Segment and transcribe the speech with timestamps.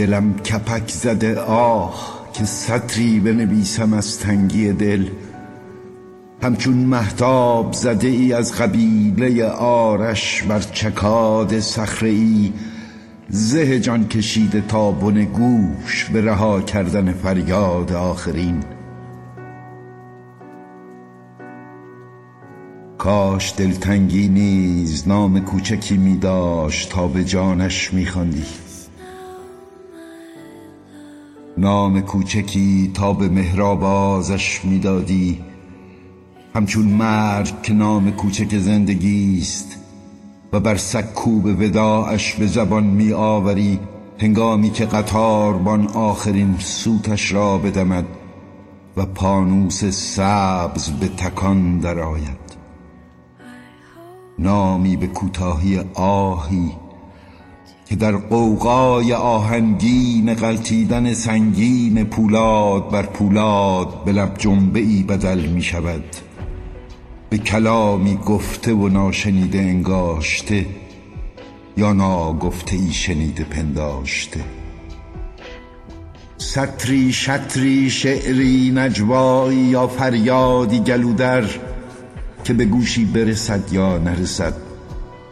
[0.00, 5.08] دلم کپک زده آه که سطری بنویسم از تنگی دل.
[6.42, 12.52] همچون مهتاب زده ای از قبیله آرش بر چکاد صخره ای
[13.28, 18.60] زه جان کشیده تا بن گوش به رها کردن فریاد آخرین.
[22.98, 28.69] کاش دلتنگی نیز نام کوچکی می داشت تا به جانش می خواندی
[31.58, 35.44] نام کوچکی تا به مهرآبازش می دادی
[36.54, 39.76] همچون مرگ که نام کوچک زندگی است
[40.52, 43.80] و بر سکوب وداعش به زبان می آوری
[44.18, 48.06] هنگامی که قطاربان آخرین سوتش را بدمد
[48.96, 52.40] و پانوس سبز به تکان درآید.
[54.38, 56.72] نامی به کوتاهی آهی
[57.90, 65.62] که در قوقای آهنگین غلطیدن سنگین پولاد بر پولاد به لب جنبه ای بدل می
[65.62, 66.04] شود
[67.30, 70.66] به کلامی گفته و ناشنیده انگاشته
[71.76, 74.40] یا ناگفته ای شنیده پنداشته.
[76.38, 81.44] سطری شطری شعری نجوایی یا فریادی گلودر
[82.44, 84.69] که به گوشی برسد یا نرسد.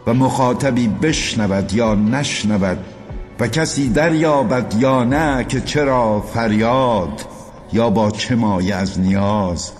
[0.07, 2.77] و مخاطبی بشنود یا نشنود
[3.39, 7.25] و کسی دریابد یا نه که چرا فریاد
[7.73, 9.71] یا با چه مایه از نیاز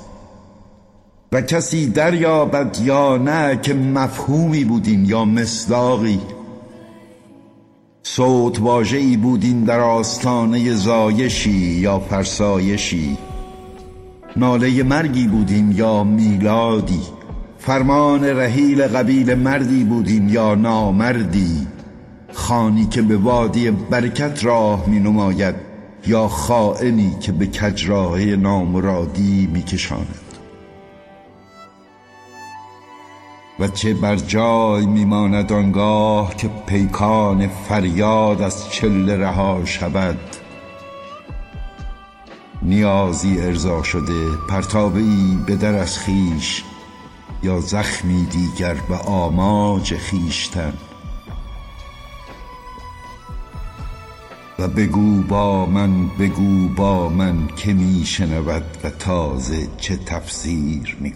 [1.32, 6.20] و کسی دریابد یا نه که مفهومی بودین یا مصداقی
[8.04, 13.18] صوت واژه‌ای بودین در آستانه زایشی یا فرسایشی
[14.36, 17.02] ناله مرگی بودین یا میلادی
[17.70, 21.68] فرمان رحیل قبیل مردی بودین یا نامردی؟
[22.34, 25.56] خانی که به وادی برکت راه می نماید
[26.08, 30.20] یا خائنی که به کجراه نامرادی می کشاند؟
[33.60, 40.20] و چه بر جای میماند آنگاه که پیکان فریاد از چله رها شود؟
[42.62, 46.64] نیازی ارضا شده پرتابه ای به در از خویش
[47.44, 50.74] یا زخمی دیگر به آماج خویشتن.
[54.60, 61.12] و بگو با من بگو با من که می شنود و تازه چه تفسیر می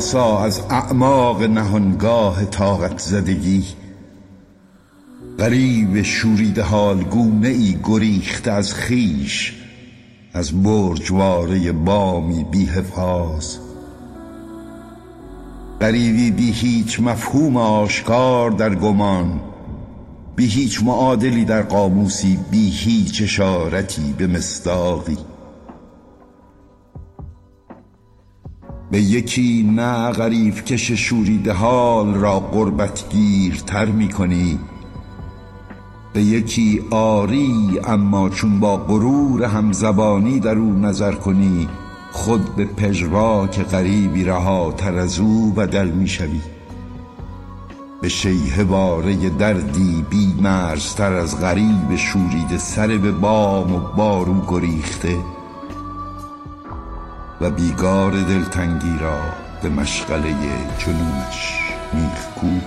[0.00, 3.64] رعدآسا از اعماق نهانگاه طاقت زدگی.
[5.38, 9.54] غریب شوریده حال گونه ای گریخته از خویش
[10.32, 13.56] از برجواره بامی بی حفاظ
[15.80, 19.40] غریبی بی هیچ مفهوم آشکار در گمان
[20.36, 25.18] بی هیچ معادلی در قاموسی بی هیچ اشارتی به مصداقی.
[28.90, 34.58] به یکی نه غریب کش شوریده حال را غربت گیرتر می کنی.
[36.12, 41.68] به یکی آری اما چون با غرور همزبانی در او نظر کنی
[42.12, 46.40] خود به پژواک غریبی رهاتر از او بدل می شوی.
[48.00, 55.16] به شیهه واره دردی بی مرزتر از غریب شوریده سر به بام و بارو گریخته.
[57.40, 59.20] و بیگار دلتنگی را
[59.62, 60.34] به مشغله
[60.78, 61.58] جنونش
[61.92, 62.62] میخکوب.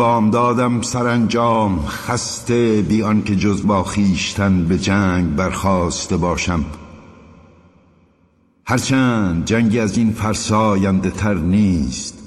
[0.00, 6.64] بامدادم سرانجام خسته بی آنکه جز با خویشتن به جنگ برخواسته باشم.
[8.66, 12.18] هرچند جنگی از این فرساینده تر نیست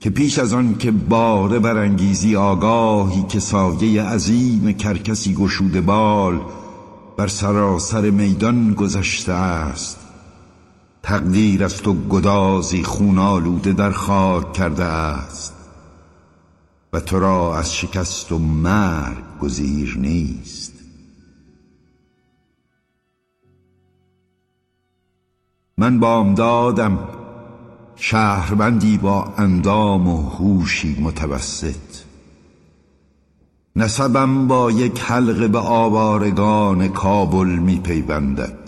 [0.00, 6.40] که پیش از آن که باره برانگیزی آگاهی که سایه عظیم کرکسی گشوده بال
[7.16, 9.98] بر سراسر میدان گذشته است.
[11.02, 15.61] تقدیر است و گدازی خون آلوده در خاک کرده است.
[16.92, 20.72] و تو را از شکست و مرگ گزیر نیست.
[25.78, 26.98] من بامدادم
[27.96, 31.74] شهروندی با اندام و هوشی متوسط.
[33.76, 38.58] نسبم با یک حلقه به آوارگان کابل می پیوندد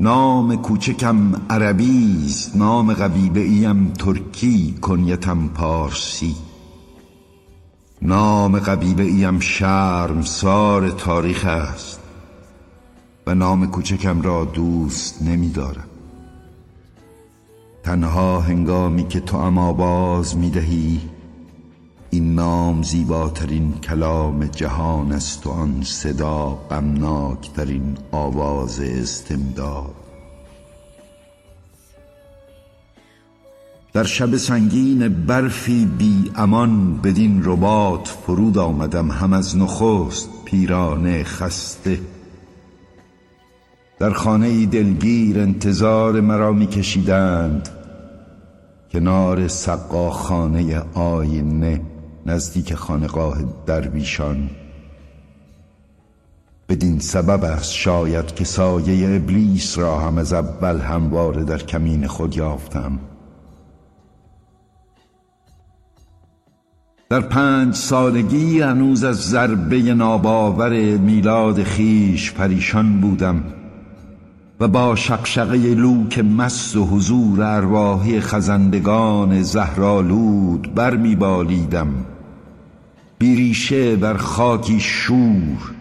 [0.00, 6.47] نام کوچکم عربی است نام قبیله ایم ترکی کنیتم پارسی.
[8.02, 12.00] نام قبیله ایم شرم سار تاریخ است
[13.26, 15.84] و نام کوچکم را دوست نمیدارم.
[17.82, 21.00] تنها هنگامی که تو اما باز می دهی
[22.10, 30.07] این نام زیباترین کلام جهان است و آن صدا غمناکترین آواز استمداد.
[33.98, 42.00] در شب سنگین برفی بی امان بدین رباط فرود آمدم هم از نخست پیرانه خسته.
[43.98, 47.68] در خانه دلگیر انتظار مرا میکشیدند
[48.92, 51.80] کنار سقاخانه آینه
[52.26, 54.50] نزدیک خانقاه درویشان.
[56.68, 62.36] بدین سبب است شاید که سایه ابلیس را هم از اول همواره در کمین خود
[62.36, 62.98] یافتم.
[67.10, 73.44] در پنج سالگی هنوز از ضربه ناباور میلاد خیش پریشان بودم
[74.60, 81.88] و با شقشقه لوک مست و حضور ارواحی خزندگان زهرالود بر میبالیدم
[83.18, 85.72] بیریشه بر خاکی شور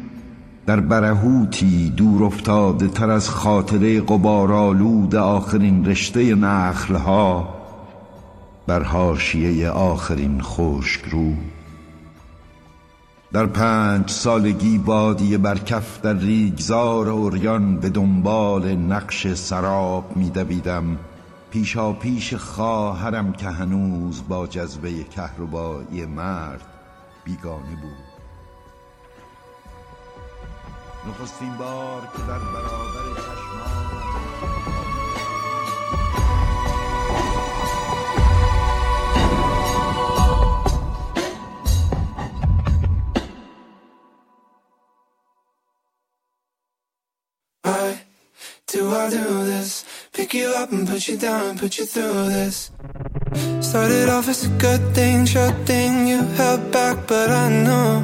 [0.66, 7.57] در برهوتی دور افتاده تر از خاطره قبارالود آخرین رشته نخلها.
[8.68, 11.34] بر حاشیه آخرین خشک رو.
[13.34, 20.98] در پنج سالگی بادی برکف در ریگزار اوریان به دنبال نقش سراب میدویدم
[21.52, 26.66] پیشا پیش خواهرم که هنوز با جذبه کهربایی مرد
[27.26, 28.08] بیگانه بود.
[31.08, 33.77] نخستین بار که در برابر چشمانم
[48.68, 49.86] do I do this?
[50.12, 52.72] Pick you up and put you down put you through this.
[53.62, 58.04] Started off as a good thing, sure thing you held back, but I know.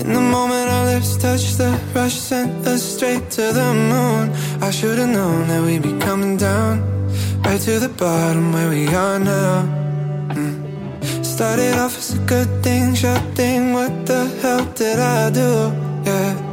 [0.00, 4.32] In the moment our lips touched, the rush sent us straight to the moon.
[4.62, 6.74] I should've known that we'd be coming down,
[7.44, 9.68] right to the bottom where we are now.
[10.30, 11.24] Mm.
[11.24, 13.74] Started off as a good thing, sure thing.
[13.74, 15.50] What the hell did I do?
[16.06, 16.49] Yeah.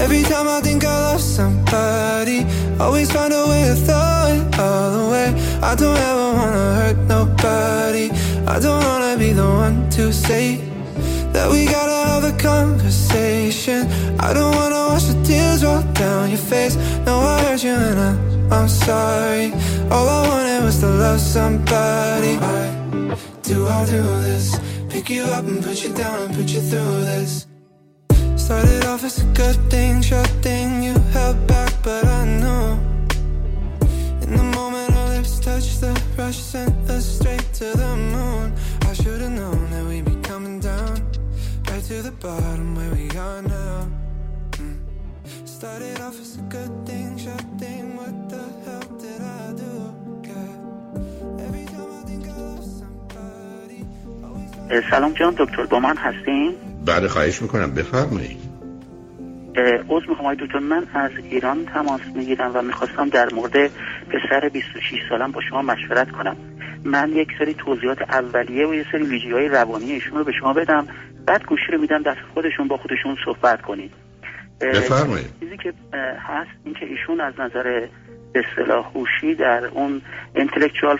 [0.00, 2.46] Every time I think I love somebody,
[2.80, 5.28] always find a way to throw it all away.
[5.62, 8.10] I don't ever wanna hurt nobody.
[8.46, 10.56] I don't wanna be the one to say
[11.34, 13.86] that we gotta have a conversation.
[14.18, 16.76] I don't wanna watch the tears roll down your face.
[17.04, 18.12] No, I hurt you and I,
[18.56, 19.52] I'm sorry.
[19.90, 22.38] All I wanted was to love somebody.
[22.38, 24.58] Why do I do this?
[24.88, 27.49] Pick you up and put you down and put you through this.
[28.49, 32.79] Started off as a good thing, sure thing you held back, but I know.
[34.23, 38.53] In the moment our lips touched, the rush sent us straight to the moon.
[38.89, 40.95] I should've known that we'd be coming down,
[41.69, 43.87] right to the bottom where we are now.
[44.51, 44.77] Mm.
[45.57, 49.73] Started off as a good thing, sure thing, what the hell did I do?
[50.29, 51.45] Yeah.
[51.45, 53.81] Every time I think I love somebody,
[54.23, 56.55] always سلام جان دکتر با من هستین
[56.86, 58.50] بعد خواهش می‌کنم بفرمایید.
[59.90, 60.58] عوض می‌خوام آقای دکتر.
[60.58, 63.52] من از ایران تماس می‌گیرم و می‌خواستم در مورد
[64.08, 66.36] پسر 26 سالم با شما مشورت کنم.
[66.84, 70.86] من یک سری توضیحات اولیه و یک سری ویژگی‌های روانی ایشون رو به شما بدم.
[71.26, 73.92] بعد گوشی رو میدم دست خودشون با خودشون صحبت کنید
[74.60, 75.30] بفرمایید.
[75.40, 75.72] چیزی که
[76.18, 77.88] هست این که ایشون از نظر
[78.32, 80.02] به اصطلاح هوشی در اون
[80.36, 80.98] intellectual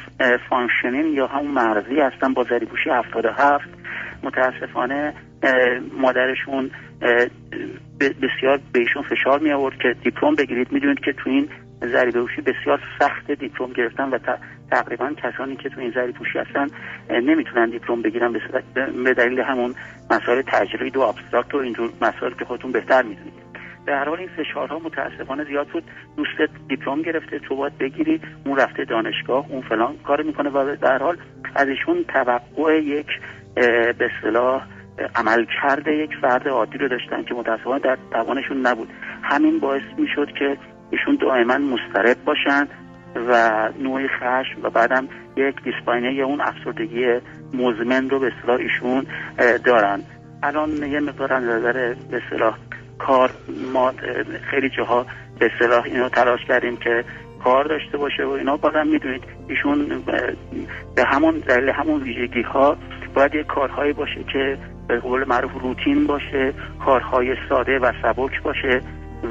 [0.49, 3.65] functioning یا همون مرزی هستن با ضریب هوشی 77
[4.23, 5.15] متاسفانه
[5.99, 6.71] مادرشون
[8.01, 10.73] بسیار به ایشون فشار می آورد که دیپلم بگیرید.
[10.73, 11.49] می‌دونید که تو این
[11.85, 14.19] ضریب هوشی بسیار سخت دیپلم گرفتن و
[14.71, 16.67] تقریبا کسانی که تو این ضریب هوشی هستن
[17.11, 18.33] نمی‌تونن دیپلم بگیرن
[19.05, 19.75] به دلیل همون
[20.11, 23.51] مسائل تجرید و abstract و اینجور مسائل که خودتون بهتر می‌دونید.
[23.87, 25.85] به هر حال این فشارها متاسفانه زیاد بود.
[26.17, 28.21] دوستت دیپلم گرفته تو باید بگیری.
[28.47, 31.17] اون رفته دانشگاه اون فلان کار می‌کنه و به هر حال
[31.57, 33.07] از ایشون توقع یک
[33.99, 34.67] به اصطلاح
[35.15, 38.89] عمل کرده یک فرد عادی رو داشتن که متاسفانه در توانشون نبود.
[39.23, 40.57] همین باعث می‌شد که
[40.91, 42.69] ایشون دائما مضطرب باشن
[43.29, 47.07] و نوع خشم و بعدم یک دیسپاینه یا اون افسردگی
[47.55, 49.07] مزمن رو به اصطلاح ایشون
[49.65, 50.03] دارن.
[50.43, 51.73] الان یه مقدار از نظر
[52.11, 52.59] به اصطلاح
[52.99, 53.31] کار
[53.73, 53.93] ما
[54.51, 55.07] خیلی جاها
[55.39, 57.05] به اصطلاح اینو تلاش کردیم که
[57.45, 58.57] کار داشته باشه و اینا.
[58.57, 60.05] بازم می‌دونید ایشون
[60.97, 62.77] به همون دلیل همون ویژگی ها
[63.15, 64.59] باید یه کارهایی باشه که
[64.91, 66.53] به قول معروف روتین باشه
[66.85, 68.83] کارهای ساده و سبک باشه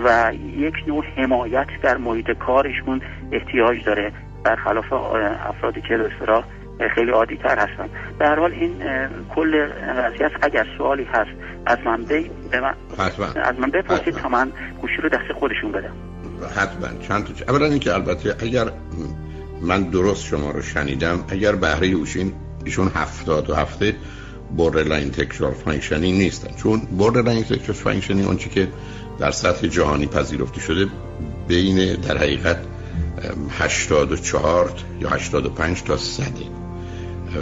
[0.04, 3.02] و یک نوع حمایت در محیط کارشون
[3.32, 4.12] احتیاج داره
[4.44, 6.44] برخلاف افرادی که به اصطلاح
[6.96, 7.90] خیلی عادی تر هستن
[8.20, 8.74] به هر حال این
[9.36, 9.70] کل
[10.20, 11.32] است اگر سوالی هست
[11.66, 12.32] از من بی...
[12.52, 14.14] به من حتما از من بپرسید.
[14.14, 14.52] تا من
[14.82, 15.94] گوشی رو دست خودشون بدم
[16.56, 17.54] حتما چند تا.
[17.54, 18.66] اولا اینکه البته اگر
[19.62, 22.34] من درست شما رو شنیدم اگر بهره اوشین
[22.66, 23.96] ایشون هفتاد و هفته
[24.58, 26.56] borderline textual functioning نیستن.
[26.56, 28.68] چون borderline textual functioning چی که
[29.20, 30.88] در سطح جهانی پذیرفته شده
[31.48, 36.24] بین در حقیقت ام، 84 یا 85 تا 100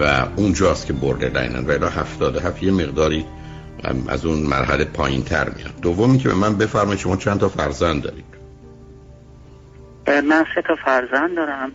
[0.01, 3.25] و اونجاست که borderline و الا 77 یه مقداری
[4.07, 5.79] از اون مرحله پایین تر میاد.
[5.81, 8.25] دومی که به من بفرمایید شما چند تا فرزند دارید؟
[10.07, 11.71] من سه تا فرزند دارم.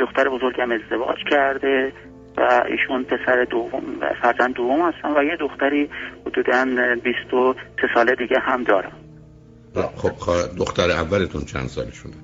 [0.00, 1.92] دختر بزرگم ازدواج کرده.
[2.36, 3.82] و ایشون پسر دوم
[4.22, 5.90] فرزند دوم هستن و یه دختری
[6.26, 6.66] حدودا
[7.04, 7.60] 23
[7.94, 8.92] ساله دیگه هم دارم
[9.96, 10.12] خب
[10.58, 12.14] دختر اولتون چند سالشونه؟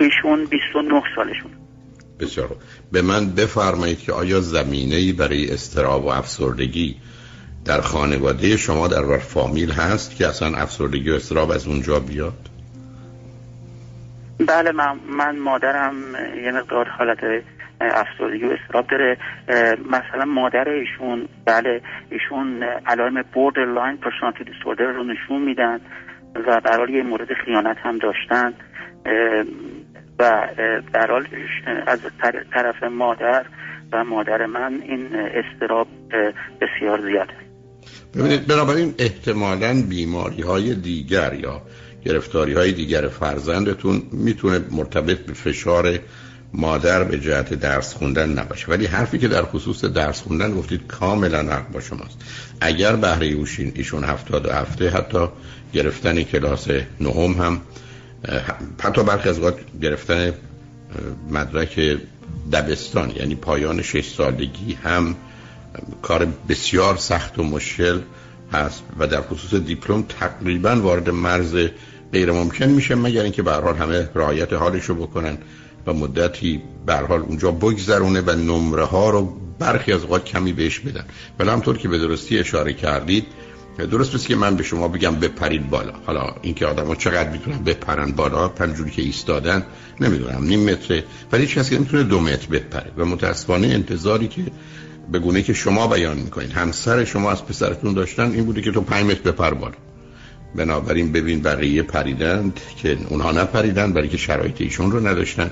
[0.00, 1.50] ایشون 29 سالشون
[2.20, 2.56] بسیار.
[2.92, 6.96] به من بفرمایید که آیا زمینه ای برای استراب و افسردگی
[7.64, 12.48] در خانواده شما در فامیل هست که اصلا افسردگی و استراب از اونجا بیاد؟
[14.46, 15.94] بله من, من مادرم
[16.44, 17.18] یه مقدار حالت
[17.80, 19.16] افسردگی و استراب داره.
[19.90, 25.80] مثلا مادر ایشون بله ایشون علائم borderline personality disorder رو نشون میدن
[26.46, 28.54] و حال یه مورد خیانت هم داشتن.
[30.18, 31.26] و اه، در حال
[31.86, 33.46] از طر- طرف مادر
[33.92, 35.88] و مادر من این استراب
[36.60, 37.32] بسیار زیاده.
[38.14, 41.62] ببینید بنابراین احتمالا بیماری های دیگر یا
[42.04, 45.84] گرفتاری های دیگر فرزندتون می‌تونه مرتبط به فشار
[46.54, 48.66] مادر به جهت درس خوندن نباشه.
[48.68, 52.18] ولی حرفی که در خصوص درس خوندن گفتید کاملا حق با شماست.
[52.60, 55.28] اگر بهره ایشون ایشون هفتاد و هفته حتی
[55.72, 56.68] گرفتن کلاس
[57.00, 57.60] نهم هم
[58.82, 60.34] حتی برخی از اوقات گرفتن
[61.30, 61.98] مدرک
[62.52, 65.14] دبستان یعنی پایان شش سالگی هم
[66.02, 68.00] کار بسیار سخت و مشکل
[68.52, 71.56] هست و در خصوص دیپلم تقریبا وارد مرز
[72.12, 75.38] غیر ممکن میشه مگر اینکه به حال همه رعایت حالش رو بکنن.
[75.86, 80.52] و مدتی به هر حال اونجا بگذرونه و نمره ها رو برخی از اوقات کمی
[80.52, 81.04] بهش بدن.
[81.38, 83.26] ولی همطور که به درستی اشاره کردید
[83.86, 85.92] درست بس که من به شما بگم بپرید بالا.
[86.06, 89.66] حالا اینکه آدما چقدر می‌تونن بپرن بالا پنجوری که ایستادن
[90.00, 92.92] نمی‌دونم نیم متر ولی کسی که می‌تونه دو متر بپره.
[92.96, 94.42] و متاسفانه انتظاری که
[95.12, 98.80] به گونه که شما بیان می‌کنید همسر شما از پسرتون داشتن این بوده که تو
[98.80, 99.74] 5 متر بپر بالا.
[100.54, 105.50] بنابراین ببین بقیه پریدند که اونها نپریدن برای که شرایط ایشون رو نداشتن.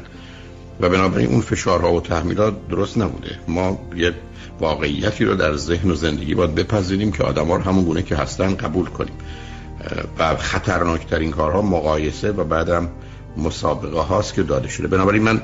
[0.80, 3.38] و بنابراین اون فشارها و تحمیلات درست نبوده.
[3.48, 4.14] ما یه
[4.60, 8.54] واقعیتی رو در ذهن و زندگی باید بپذیریم که آدم رو همون گونه که هستن
[8.54, 9.14] قبول کنیم.
[10.18, 12.88] و خطرناکترین کارها مقایسه و بعدم
[13.36, 14.88] مسابقه هاست که داده شده.
[14.88, 15.42] بنابراین من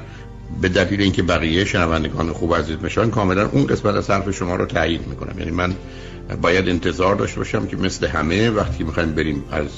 [0.61, 4.66] به دلیل اینکه بقیه شنوندگان خوب عزیز میشن کاملا اون قسمت از حرف شما رو
[4.66, 5.38] تایید می‌کنم.
[5.38, 5.75] یعنی من
[6.43, 9.69] باید انتظار داشته باشم که مثل همه وقتی می‌خوایم بریم از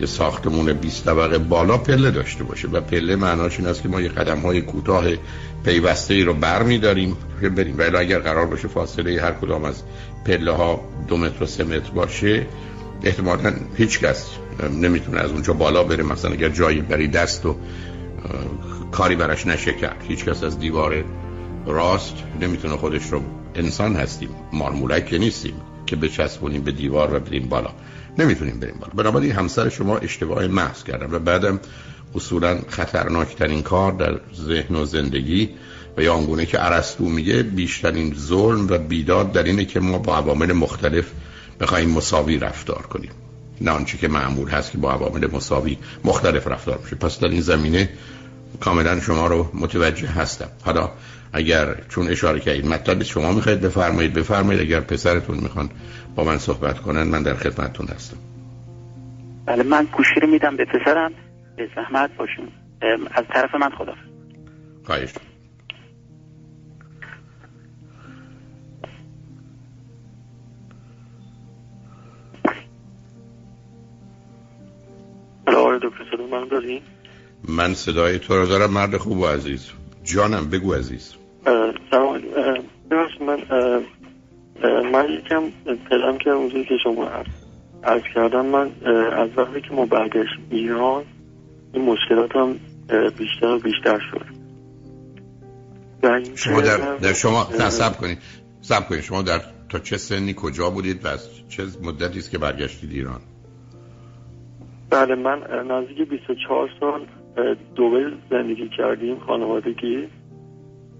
[0.00, 4.00] یه ساختمون 20 طبقه بالا پله داشته باشه و پله معناش این است که ما
[4.00, 5.04] یه قدم های کوتاه
[5.64, 7.74] پیوسته ای رو بر میداریم که بریم.
[7.78, 9.82] ولی اگر قرار باشه فاصله هر کدام از
[10.26, 12.46] پله ها دو متر و سه متر باشه
[13.02, 14.30] احتمالا هیچ کس
[14.80, 16.02] نمی‌تونه از اونجا بالا بره.
[16.02, 17.56] مثلا اگر جایی بری دست و
[18.92, 21.04] کاری براش نشه کرد هیچ کس از دیوار
[21.66, 23.22] راست نمی‌تونه خودش رو
[23.54, 24.28] انسان هستیم.
[24.52, 25.54] مارمولک نیستیم.
[25.86, 27.70] که بچسبونیم به دیوار و بریم بالا.
[28.18, 28.92] نمی‌تونیم بریم بالا.
[28.96, 31.60] بنابراین همسر شما اشتباه محض کردن و بعدم
[32.14, 35.50] اصولا خطرناکترین کار در ذهن و زندگی
[35.96, 40.16] و یا آنگونه که عرستو میگه بیشترین ظلم و بیداد در اینه که ما با
[40.16, 41.10] عوامل مختلف
[41.60, 43.10] بخوایم مساوی رفتار کنیم.
[43.60, 47.40] نه آنچه که معمول هست که با عوامل مساوی مختلف رفتار میشه پس در این
[47.40, 47.88] زمینه
[48.60, 50.48] کاملا شما رو متوجه هستم.
[50.62, 50.90] حالا
[51.32, 54.60] اگر چون اشاره کردید مطلب شما می‌خواید بفرمایید بفرمایید.
[54.60, 55.70] اگر پسرتون می‌خوان
[56.14, 58.16] با من صحبت کنن من در خدمتتون هستم.
[59.46, 61.12] بله من گوشی رو میدم به پسرم.
[61.56, 62.48] به زحمت باشون
[63.14, 63.94] از طرف من خدا.
[64.84, 65.10] خواهش؟
[77.48, 79.70] من صدای تو رو دارم مرد خوب و عزیز.
[80.04, 81.14] جانم بگو عزیز.
[81.44, 82.20] سلام.
[83.20, 83.38] من
[84.92, 85.42] من یکم
[85.90, 87.08] پلم که اونجایی که شما
[87.84, 88.46] عرض کردم.
[88.46, 88.70] من
[89.12, 91.04] از وقتی که ما برگشت ایران
[91.72, 92.58] این مشکلات هم
[93.18, 94.42] بیشتر و بیشتر شد.
[96.34, 98.18] شما در, در شما نصب کنید.
[98.60, 99.00] سب کنید.
[99.02, 103.20] شما در تا چه سنی کجا بودید و از چه مدتی است که برگشتید ایران؟
[104.90, 107.06] بله من نزدیک 24 سال
[107.74, 110.08] دوبه زندگی کردیم خانوادگی.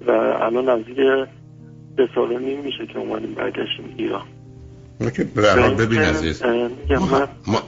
[0.07, 0.97] و الان نزدیک
[1.97, 4.27] به سال نیم میشه که اومدیم برگشتیم ایران.
[5.77, 6.43] ببین عزیز.
[6.43, 7.63] ما, ما,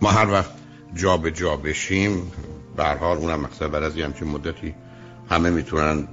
[0.00, 0.50] ما هر وقت
[0.94, 2.32] جا به جا بشیم
[2.76, 4.74] به حال اونم مقصد بعد از همچین مدتی
[5.30, 6.08] همه می‌تونن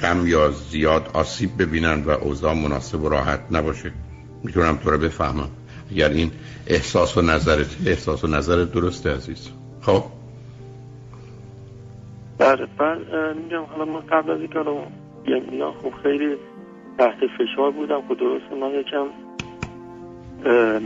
[0.00, 3.92] کم یا زیاد آسیب ببینن و اوضاع مناسب و راحت نباشه.
[4.44, 5.48] می‌تونم تو رو بفهمم.
[5.90, 6.30] اگر این
[6.66, 9.48] احساس و نظرت احساس و نظرت درسته عزیز.
[9.80, 10.04] خب؟
[12.38, 12.98] بله من
[13.36, 14.58] میگم حالا من قبل از اینکه
[15.26, 16.36] یعنی خب خیلی
[16.98, 19.06] تحت فشار بودم خب درسته من یکم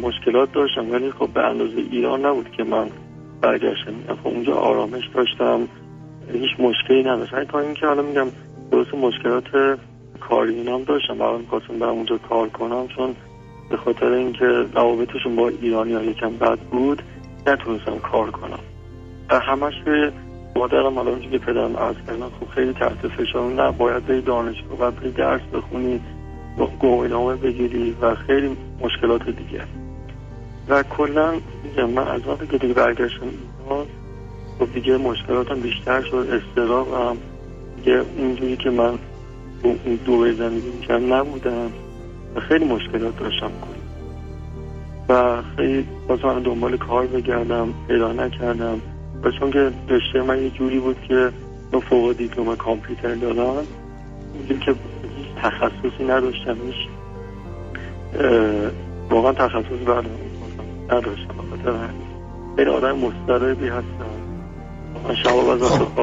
[0.03, 2.91] مشکلات داشتم ولی خب به اندازه ایران نبود که من
[3.41, 3.93] برگشتم.
[4.23, 5.69] خب اونجا آرامش داشتم
[6.33, 7.45] هیچ مشکلی نداشت.
[7.45, 8.27] تا اینکه حالا میگم
[8.71, 9.79] درست مشکلات
[10.21, 13.15] کاری هم داشتم برای می‌خواستم برم اونجا کار کنم چون
[13.71, 17.03] به خاطر اینکه روابطشون با ایرانی ها یکم بد بود
[17.47, 18.61] نتونستم کار کنم.
[19.31, 20.13] و همش به
[20.59, 24.90] مادرم حالا که پدرم از کردن خب خیلی تحت فشار نه باید به دانشگاه و
[24.90, 26.01] به درس بخونی
[26.79, 29.64] گواهینامه بگیری و خیلی مشکلات دیگه.
[30.68, 31.33] و کلا
[31.64, 33.27] میگم من از وقتی که دیگه برگشتم
[34.59, 36.42] خب دیگه مشکلاتم بیشتر شد.
[36.59, 37.16] هم
[37.77, 38.99] دیگه اونجوری که من
[39.62, 39.99] اون
[40.33, 41.73] زندگی می‌کرد نبودم
[42.37, 43.49] و خیلی مشکلات داشتم.
[43.49, 43.79] کنم
[45.09, 48.81] و خیلی باز من دنبال کار بگردم پیدا نکردم.
[49.23, 51.33] و چون که رشته من یه جوری بود که
[51.73, 53.67] من فوق دیپلم کامپیوتر دارم
[54.35, 54.75] اینجوری که
[55.43, 56.89] تخصصی نداشتم هیچ
[59.11, 60.11] واقعا تخصص بعدم
[60.91, 61.89] نداشتم بخاطر
[62.57, 64.19] خیلی آدم مستربی هستم.
[65.09, 66.01] خب.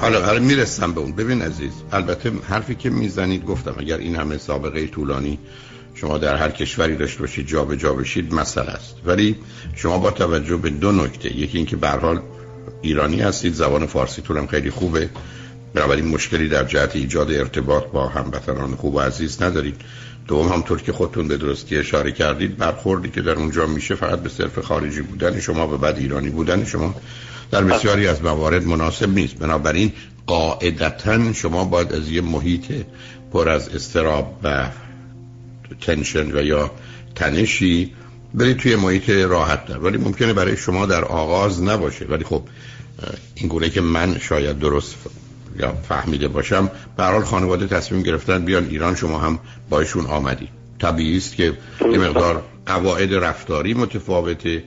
[0.00, 1.12] حالا حالا می‌رسم به اون.
[1.12, 5.38] ببین عزیز البته حرفی که می‌زنید گفتم اگر این همه سابقه طولانی
[5.94, 8.94] شما در هر کشوری داشته باشید جا به جا بشید مسئله است.
[9.04, 9.36] ولی
[9.74, 12.20] شما با توجه به دو نکته یکی اینکه به حال
[12.82, 15.08] ایرانی هستید زبان فارسی هم خیلی خوبه
[15.74, 19.80] بنابراین مشکلی در جهت ایجاد ارتباط با هموطنان خوب و عزیز ندارید.
[20.28, 24.28] دوم همطور که خودتون به درستی اشاره کردید برخوردی که در اونجا میشه فقط به
[24.28, 26.94] صرف خارجی بودن شما و بعد ایرانی بودن شما
[27.50, 29.34] در بسیاری از موارد مناسب نیست.
[29.34, 29.92] بنابراین
[30.26, 32.72] قاعدتا شما باید از یه محیط
[33.32, 34.68] پر از استراب و
[35.80, 36.70] تنشن و یا
[37.14, 37.92] تنشی
[38.34, 42.04] برید توی محیط راحت در ولی ممکنه برای شما در آغاز نباشه.
[42.04, 42.42] ولی خب
[43.34, 44.94] این گونه که من شاید درست
[45.58, 49.38] یا فهمیده باشم به حال خانواده تصمیم گرفتن بیان ایران شما هم
[49.70, 54.64] باشون آمدی طبیعی است که یه مقدار قواعد رفتاری متفاوته.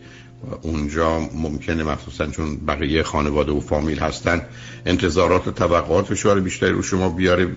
[0.61, 4.41] اونجا ممکنه مخصوصا چون بقیه خانواده و فامیل هستن
[4.85, 7.47] انتظارات و توقعات فشار بیشتری رو شما بیاره.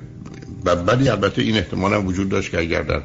[0.65, 3.03] ولی البته این احتمال هم وجود داشت که اگر در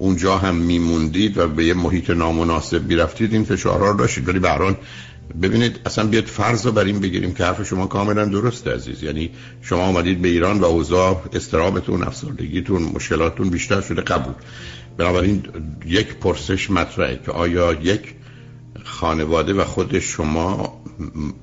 [0.00, 4.28] اونجا هم میموندید و به یه محیط نامناسب می‌رفتید این فشارها رو داشتید.
[4.28, 4.76] ولی بران
[5.42, 9.02] ببینید اصلا بیاد فرض رو بر این بگیریم که حرف شما کاملا درسته عزیز.
[9.02, 9.30] یعنی
[9.62, 14.34] شما آمدید به ایران و اوضاع استرابتون افسردگیتون مشکلاتتون بیشتر شده قبول.
[14.96, 15.42] بنابراین
[15.86, 18.14] یک پرسش مطرحه که آیا یک
[18.84, 20.82] خانواده و خود شما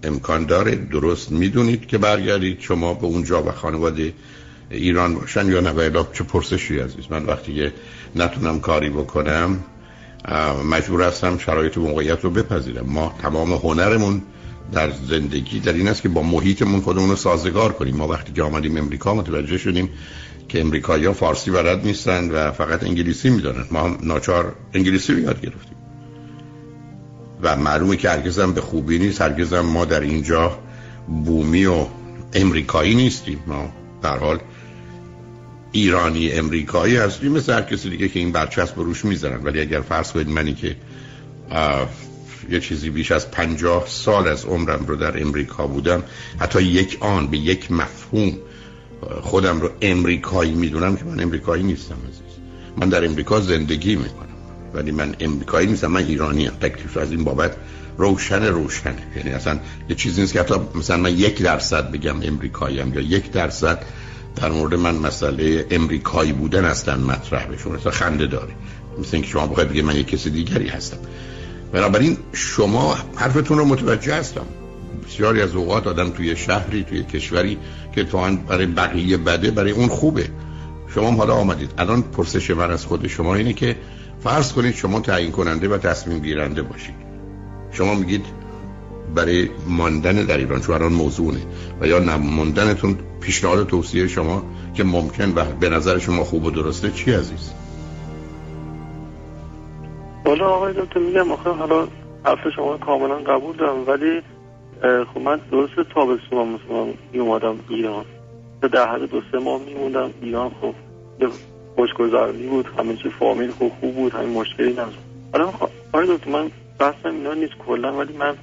[0.03, 4.13] امکان داره؟ درست می‌دونید که برگردید شما به اونجا و خانواده
[4.69, 7.73] ایران باشن یا نه؟ چه پرسشی عزیز؟ من وقتی که
[8.15, 9.59] نتونم کاری بکنم
[10.65, 12.85] مجبور هستم شرایط موقعیت رو بپذیرم.
[12.85, 14.21] ما تمام هنرمون
[14.71, 17.95] در زندگی در این است که با محیطمون خودمون رو سازگار کنیم.
[17.95, 19.89] ما وقتی که آمدیم امریکا متوجه شدیم
[20.49, 25.41] که امریکایی فارسی بلد نیستن و فقط انگلیسی می‌دونن ما هم ناچار انگلیسی رو یاد
[25.41, 25.77] گرفتیم.
[27.41, 30.59] و معلومه که هرگزم به خوبی نیست هرگزم ما در اینجا
[31.25, 31.85] بومی و
[32.33, 33.39] امریکایی نیستیم.
[33.47, 33.69] ما
[34.01, 34.39] در حال
[35.71, 40.11] ایرانی امریکایی هستیم مثل هر کسی دیگه که این برچسب روش می‌زنن ولی اگر فرض
[40.11, 40.75] کنید منی که
[42.49, 46.03] یه چیزی بیش از پنجاه سال از عمرم رو در امریکا بودم
[46.39, 48.37] حتی یک آن به یک مفهوم
[49.21, 52.21] خودم رو امریکایی می‌دونم که من امریکایی نیستم عزیز.
[52.77, 54.27] من در امریکا زندگی می‌کنم.
[54.73, 57.55] ولی من امریکایی نیستم من ایرانی هم تکلیف از این بابت
[57.97, 59.07] روشن روشنه.
[59.15, 63.01] یعنی اصلا یه چیزی نیست که حتی مثلا من یک درصد بگم امریکایی هم یا
[63.01, 63.85] یک درصد
[64.37, 67.69] در مورد من مسئله امریکایی بودن اصلا مطرح بشه.
[67.69, 68.53] مثلا خنده داره.
[68.99, 70.97] مثل اینکه شما بخواید بگید من یک کسی دیگری هستم.
[71.71, 74.45] بنابراین شما حرفتون رو متوجه هستم.
[75.07, 77.57] بسیاری از اوقات آدم توی شهری توی کشوری
[77.95, 80.29] که تو برای بقیه بده برای اون خوبه.
[80.95, 81.71] شما حالا آمدید.
[81.77, 83.75] الان پرسش من از خود شما اینه که
[84.23, 86.95] فرض کنید شما تعیین کننده و تصمیم گیرنده باشید.
[87.71, 88.25] شما میگید
[89.15, 91.37] برای ماندن در ایران چون الان موضوعه
[91.81, 94.43] و یا نماندنتون پیشنهاد توصیه شما
[94.73, 97.53] که ممکن و به نظر شما خوب و درسته چی عزیز؟
[100.25, 101.87] حالا آقای دکتر میگم آخه حالا
[102.25, 104.21] حرف شما کاملا قبول دارم ولی
[105.13, 108.05] خب من درست تابستون مثلا می اومدم ایران.
[108.61, 110.73] در حد دو سه ماه میموندم ایران خب
[111.75, 114.97] خوشگذرانی بود همه چی فامیل خوب خوب بود همین مشکلی نشد
[115.33, 115.47] حالا
[115.93, 118.35] آقای دکتر من بحثم اینا نیست کلا ولی من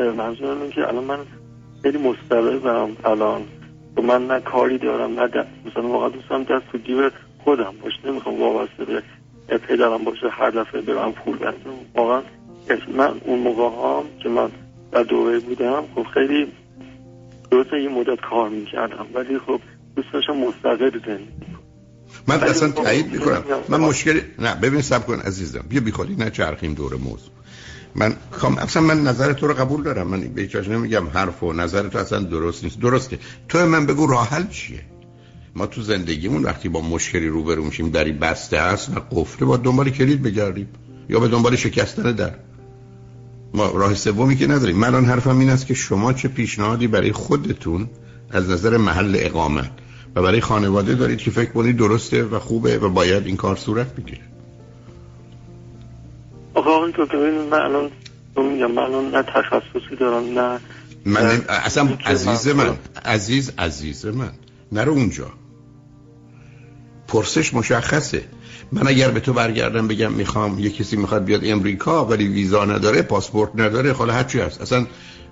[0.00, 1.18] منظورم اینه که الان من
[1.82, 3.42] خیلی مستقلم الان.
[3.96, 7.12] و من نه کاری دارم نه مثلا واقعا دوستم دست تو جیب
[7.44, 7.96] خودم باشه.
[8.04, 11.54] نمی‌خوام وابسته به پدرم باشه هر دفعه برم پول بدم
[11.94, 12.22] واقعا
[12.96, 14.50] من اون موقع هم که من
[14.92, 16.46] در دوره بودم خب خیلی
[17.50, 19.06] درسته یه مدت کار می‌کردم.
[19.14, 19.60] ولی خب
[19.96, 21.56] دوست داشتم مستقل زندگی
[22.28, 23.44] من اصلا تایید می‌کنم.
[23.68, 25.64] من مشکلی نه ببین سب کن عزیزم.
[25.68, 27.32] بیا بیخودی نه چرخیم دور موضوع.
[27.94, 30.06] من خواهم اصلا من نظر تو رو قبول دارم.
[30.06, 32.80] من به هیچ نمیگم حرف و نظر تو اصلا درست نیست.
[32.80, 33.18] درسته.
[33.48, 34.80] تو من بگو راه حل چیه؟
[35.56, 39.90] ما تو زندگیمون وقتی با مشکلی روبرو میشیم دری بسته است و قفله با دنبال
[39.90, 40.68] کلید بگردیم.
[41.08, 42.34] یا به دنبال شکستن در.
[43.54, 44.76] ما راه سومی که نداریم.
[44.76, 47.88] من الان حرفم این است که شما چه پیشنهادی برای خودتون
[48.30, 49.70] از نظر محل اقامت
[50.14, 53.94] و برای خانواده دارید که فکر کنید درسته و خوبه و باید این کار صورت
[53.94, 54.20] بگیره؟
[56.58, 57.90] آقای دکتر من الان
[58.36, 60.60] میگم من الان نه تخصصی دارم نه
[61.04, 64.30] من اصلا عزیز من عزیز عزیز من
[64.72, 65.26] نرو اونجا.
[67.08, 68.24] پرسش مشخصه.
[68.72, 73.02] من اگر به تو برگردم بگم می‌خوام یه کسی می‌خواد بیاد امریکا ولی ویزا نداره
[73.02, 74.60] پاسپورت نداره حالا هرچی هست.
[74.60, 74.86] اصلا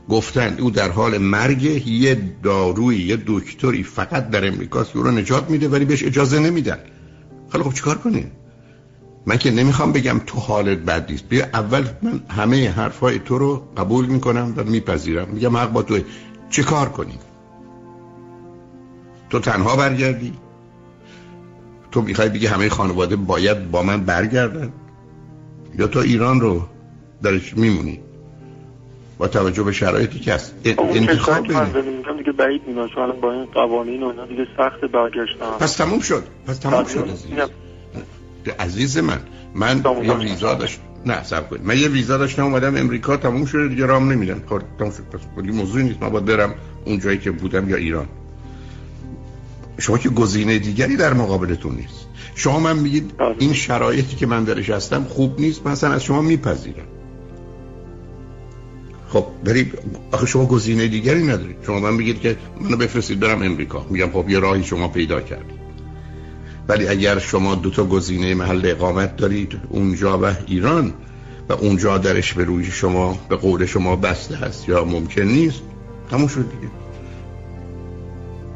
[0.09, 5.51] گفتن او در حال مرگ یه داروی یه دکتری فقط در امریکاست او رو نجات
[5.51, 6.79] میده ولی بهش اجازه نمیدن.
[7.53, 8.33] خیلی خب چیکار کنیم؟
[9.27, 11.29] من که نمی‌خوام بگم تو حالت بد نیست.
[11.29, 15.29] بیا اول من همه حرفای تو رو قبول می‌کنم و میپذیرم.
[15.29, 15.99] میگم حق با تو
[16.51, 17.19] چه کار کنیم؟
[19.31, 20.33] تو تنها برگردی.
[21.91, 24.73] تو می‌خوای بگی همه خانواده باید با من برگردن؟
[25.79, 26.62] یا تو ایران رو
[27.23, 28.01] درش میمونی؟
[29.19, 30.55] با توجه به شرایطی که هست.
[30.65, 31.65] انتخاب میگم؟
[32.19, 35.51] دیگه بعید می‌دونم چون با این قوانین و اینا دیگه سخت برگشتن.
[35.61, 36.25] پس تموم شد.
[36.47, 37.09] پس تموم شد
[38.53, 39.19] عزیز من.
[39.55, 40.81] من یه ویزا داشت.
[41.07, 41.65] نه سب کنید.
[41.65, 45.03] من یه ویزا داشتم اومدم امریکا تموم شده دیگه رام نمیدن کار تموم شد.
[45.03, 46.03] پس کلی موضوعی نیست.
[46.03, 46.55] من باید برم
[46.85, 48.07] اون جایی که بودم یا ایران.
[49.79, 52.07] شما که گزینه دیگری در مقابلتون نیست.
[52.35, 56.87] شما من میگید این شرایطی که من درش هستم خوب نیست مثلا از شما میپذیرم.
[59.09, 59.79] خب برید
[60.13, 61.57] آخه شما گزینه دیگری ندارید.
[61.67, 63.87] شما من میگید که منو بفرستید برم امریکا.
[63.91, 65.66] میگم خب یه راهی شما پیدا کردید.
[66.69, 70.93] ولی اگر شما دو تا گزینه محل اقامت دارید اونجا و ایران
[71.49, 75.63] و اونجا درش به روی شما به قول شما بسته هست یا ممکن نیست
[76.13, 76.73] همون شد دیگه.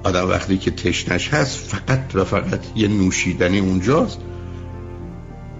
[0.03, 4.18] آدم وقتی که تشنش هست فقط و فقط یه نوشیدنی اونجاست.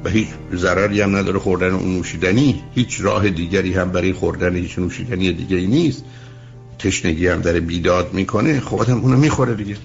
[0.05, 2.63] و هیچ ضرری هم نداره خوردن اون نوشیدنی.
[2.75, 6.05] هیچ راه دیگری هم برای خوردن هیچ نوشیدنی دیگه ای نیست.
[6.79, 9.77] تشنگی هم داره بیداد می‌کنه خب آدم اونو می‌خوره دیگه.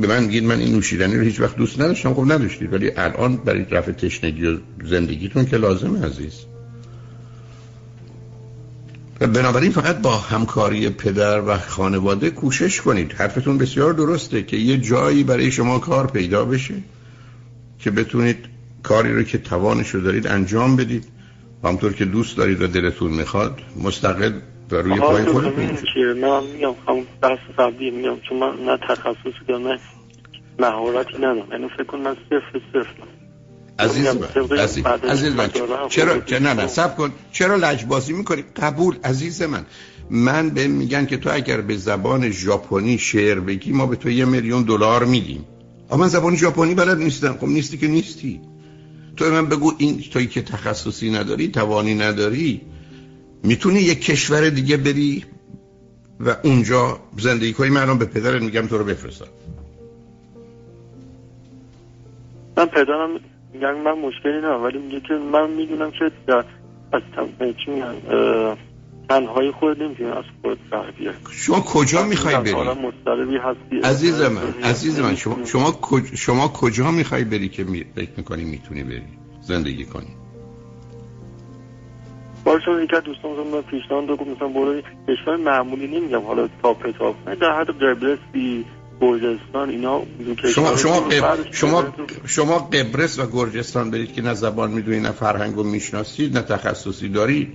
[0.00, 2.14] به من گید من این نوشیدنی رو هیچ وقت دوست نداشتم.
[2.14, 2.72] خب نداشتید.
[2.72, 6.34] ولی الان برای رفع تشنگی و زندگیتون که لازمه عزیز.
[9.20, 13.12] بنابراین فقط با همکاری پدر و خانواده کوشش کنید.
[13.12, 16.74] حرفتون بسیار درسته که یه جایی برای شما کار پیدا بشه
[17.78, 18.36] که بتونید
[18.82, 21.04] کاری رو که توانش رو دارید انجام بدید.
[21.64, 24.32] همطور که دوست دارید و دلتون می‌خواد مستقل
[24.70, 25.52] و روی پای خودتون
[26.20, 29.78] من میگم همون درس قبلی میگم چون من نه تخصصی دارم نه
[30.58, 31.52] مهارتی ندارم.
[31.52, 32.94] یعنی فکر کنم من صفر صفر.
[33.78, 35.48] عزیز من عزیز, عزیز من
[35.88, 37.12] چرا؟ چرا؟ نه نه سب کن.
[37.32, 39.66] چرا لجبازی می‌کنی؟ قبول عزیز من.
[40.10, 44.24] من به میگن که تو اگر به زبان ژاپنی شعر بگی ما به تو یه
[44.24, 45.46] میلیون دلار میدیم.
[45.90, 47.36] اما من زبان ژاپنی بلد نیستم.
[47.40, 48.40] خب نیستی که نیستی.
[49.16, 52.60] تو من بگو این توی که تخصصی نداری توانی نداری.
[53.46, 55.24] می‌تونی یک کشور دیگه بری
[56.20, 59.26] و اونجا زندگی کنی من به پدرت میگم تو رو بفرستم.
[62.56, 63.10] من پدرم
[63.52, 66.44] میگم من مشکلی نه ولی میگه که من می‌دونم که در
[66.92, 67.02] از
[69.08, 70.92] تنهایی خود نمی‌تونی از خود بر
[71.30, 72.54] شما کجا می‌خوای بری؟
[73.84, 75.78] عزیز من عزیز من شما شما,
[76.14, 77.64] شما کجا می‌خوای بری که.
[77.94, 79.02] فکر می‌کنی می‌تونی بری؟
[79.42, 80.25] زندگی کنی.
[82.46, 86.22] بارشون یکی دوستان من پیشنهاد دو مثلا برو کشور معمولی نمیگم.
[86.22, 88.64] حالا تاپ تاپ نه در حد قبرسی
[89.00, 90.02] گرجستان اینا
[90.54, 91.52] شما شما قب...
[91.52, 91.84] شما
[92.26, 97.08] شما قبرس و گرجستان برید که نه زبان می‌دونی نه فرهنگ رو می‌شناسید نه تخصصی
[97.08, 97.52] داری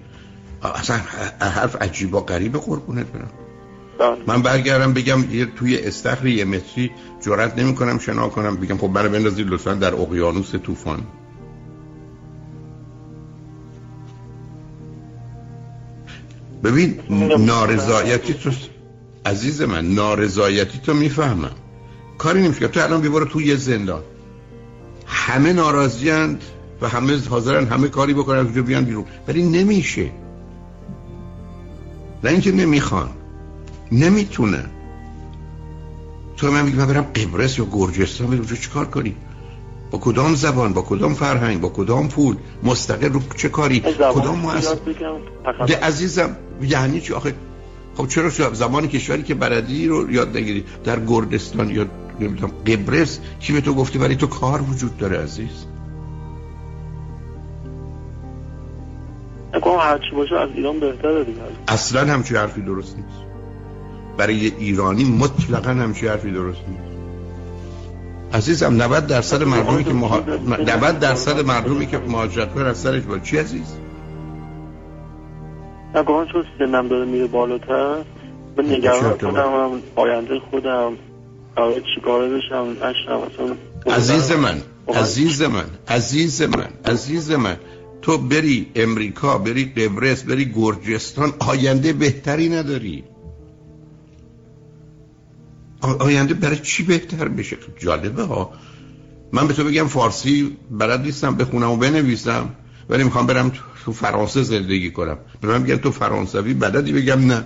[0.63, 0.97] اصلا
[1.39, 3.31] حرف عجیب و غریب قربونت برم.
[3.99, 4.17] بله.
[4.27, 8.55] من برگردم بگم یه توی استخر یه متری جرات نمی کنم شنا کنم.
[8.55, 10.99] بگم خب برای بندازید لطفا در اقیانوس طوفان.
[16.63, 16.99] ببین
[17.39, 18.51] نارضایتی تو
[19.25, 21.51] عزیز من نارضایتی تو می‌فهمم.
[22.17, 24.01] کاری نمیشه تو الان بیبارو تو یه زندان.
[25.05, 26.43] همه ناراضیند
[26.81, 29.05] و همه حاضرن همه کاری بکنن اونجا بیان بیرون.
[29.27, 30.11] ولی نمیشه.
[32.23, 33.09] نه اینکه نمی‌خوان.
[33.91, 34.69] نمی‌تونن.
[36.37, 39.15] تو من میگم برم قبرس یا گرجستان بریم اونجا چیکار کنی؟
[39.91, 45.75] با کدام زبان با کدام فرهنگ با کدام پول؟ مستقل رو چه کاری؟ کدام مؤسسه
[45.83, 47.33] عزیزم یعنی چی آخه؟
[47.97, 51.85] خب چرا زمان کشوری که بردی رو یاد نگیری؟ در گردستان یا
[52.19, 55.65] نمی‌دونم قبرس؟ کی به تو گفته ولی تو کار وجود داره عزیز؟
[59.53, 61.39] نکنم هرچی باشه از ایران بهتره دیگه.
[61.67, 63.31] اصلا همچی حرفی درست نیست.
[64.17, 66.91] برای ایرانی مطلقا همچی حرفی درست نیست.
[68.33, 70.19] عزیزم 90 درصد مردمی که مها...
[70.19, 73.75] 90 درصد مردمی که مهاجرت از سرش با چی عزیز؟
[75.95, 77.97] نگاه چون سنم داره میره بالاتر
[78.57, 80.97] من نگران خودم آینده خودم
[81.55, 87.57] قرار چیکاره بشم نشم عزیز من عزیز من عزیز من عزیز من
[88.01, 93.03] تو بری امریکا بری قبرس بری گرجستان آینده بهتری نداری.
[95.99, 98.51] آینده برای چی بهتر بشه؟ جالبه ها.
[99.31, 102.49] من به تو بگم فارسی بلد نیستم بخونم و بنویسم.
[102.91, 103.51] ولی می‌خوام برم
[103.85, 105.17] تو فرانسه زندگی کنم.
[105.41, 107.43] به من میگن تو فرانسوی بلدی بگم نه.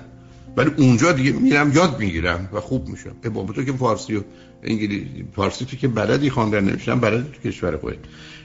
[0.57, 3.15] ولی اونجا دیگه میرم یاد می‌گیرم و خوب میشم.
[3.23, 4.21] ای بابا تو که فارسی و
[4.63, 7.97] انگلیسی فارسی تو که بلدی خواندن نمیشم بلدی تو کشور خودت.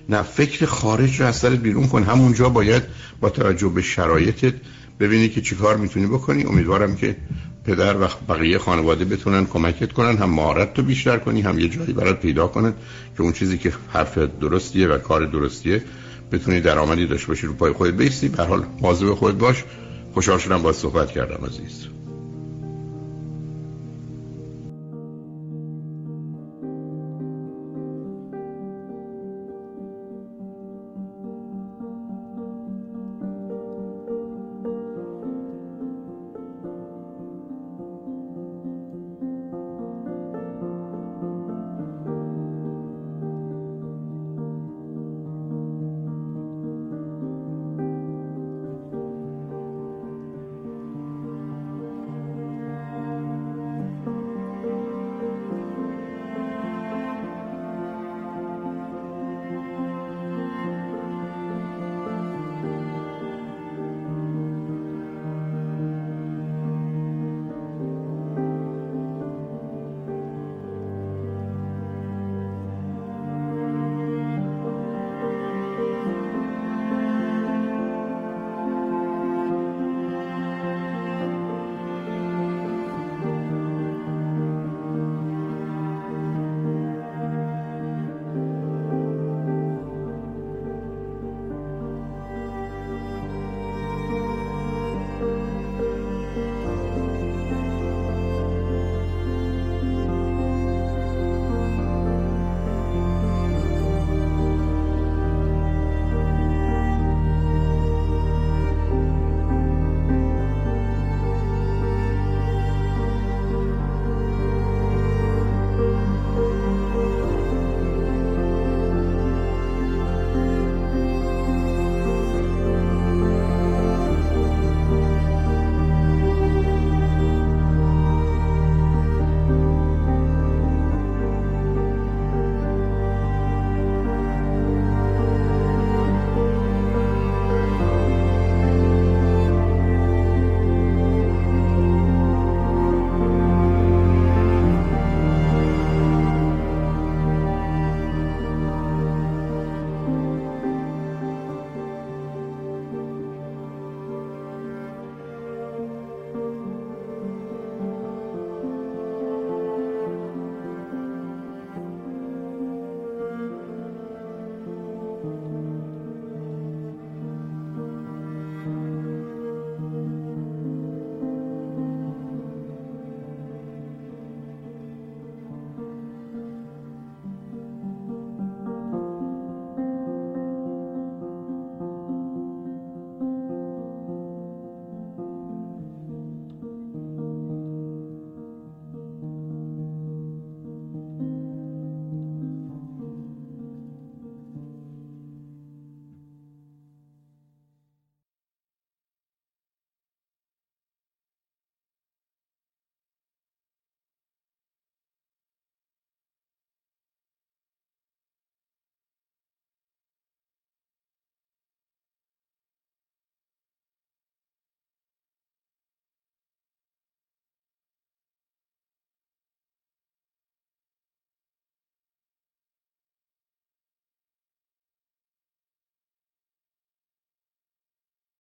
[0.09, 2.03] نه فکر خارج رو از سرت بیرون کن.
[2.03, 2.83] همونجا باید
[3.21, 4.55] با توجه به شرایطت
[5.01, 6.45] ببینی که چیکار می‌تونی بکنی.
[6.45, 7.17] امیدوارم که
[7.65, 11.93] پدر و بقیه خانواده بتونن کمکت کنن هم مهارت تو بیشتر کنی هم یه جایی
[11.93, 12.75] برات پیدا کنن
[13.17, 15.83] که اون چیزی که حرف درستیه و کار درستیه
[16.33, 18.29] بتونی درآمدی داشته باشی رو پای خودت بیستی.
[18.29, 19.65] به حال مواظب خودت باش.
[20.15, 21.87] خوشحال شدم با صحبت کردم عزیز.